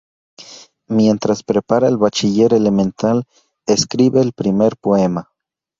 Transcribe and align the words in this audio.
Mientras 0.87 1.43
prepara 1.43 1.87
el 1.87 1.99
bachiller 1.99 2.55
elemental, 2.55 3.25
escribe 3.67 4.19
el 4.21 4.33
primer 4.33 4.75
poema. 4.81 5.29